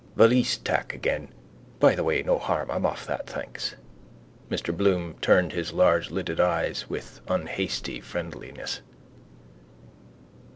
Valise 0.15 0.57
tack 0.57 0.95
again. 0.95 1.31
By 1.79 1.93
the 1.93 2.03
way 2.03 2.23
no 2.23 2.39
harm. 2.39 2.71
I'm 2.71 2.87
off 2.87 3.05
that, 3.05 3.27
thanks. 3.27 3.75
Mr 4.49 4.75
Bloom 4.75 5.13
turned 5.21 5.51
his 5.53 5.73
largelidded 5.73 6.39
eyes 6.39 6.89
with 6.89 7.21
unhasty 7.27 8.01
friendliness. 8.01 8.81